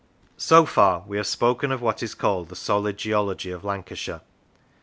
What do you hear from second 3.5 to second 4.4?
of Lancashire.